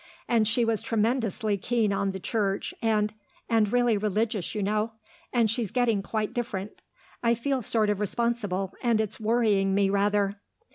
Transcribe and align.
And 0.27 0.47
she 0.47 0.65
was 0.65 0.81
tremendously 0.81 1.57
keen 1.59 1.93
on 1.93 2.09
the 2.09 2.19
Church, 2.19 2.73
and 2.81 3.13
and 3.47 3.71
really 3.71 3.99
religious, 3.99 4.55
you 4.55 4.63
know 4.63 4.93
and 5.31 5.47
she's 5.47 5.69
getting 5.69 6.01
quite 6.01 6.33
different. 6.33 6.81
I 7.21 7.35
feel 7.35 7.61
sort 7.61 7.91
of 7.91 7.99
responsible, 7.99 8.73
and 8.81 8.99
it's 8.99 9.19
worrying 9.19 9.75
me 9.75 9.91
rather." 9.91 10.37